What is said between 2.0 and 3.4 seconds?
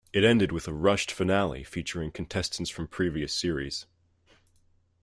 contestants from previous